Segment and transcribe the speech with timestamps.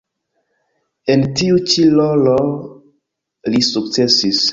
[1.15, 2.33] En tiu ĉi rolo
[3.55, 4.41] li sukcesis.